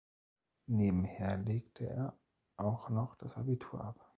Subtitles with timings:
[0.65, 2.17] Nebenher legte er
[2.57, 4.09] auch noch das Abitur ab.